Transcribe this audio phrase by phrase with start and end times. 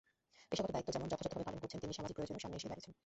[0.49, 2.93] পেশাগত দায়িত্ব যেমন যথাযথভাবে পালন করেছেন, তেমনি সামাজিক প্রয়োজনেও সামনে এসে দাঁড়িয়েছেন।